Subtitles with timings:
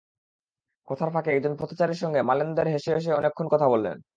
[0.87, 3.97] কথার ফাঁকে একজন পথচারীর সঙ্গে মালেন্দার হেসে হেসে অনেকক্ষণ কথা বললেন।